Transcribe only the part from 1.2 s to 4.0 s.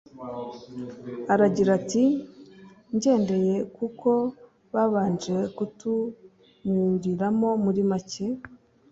Aragira ati “Ngendeye ku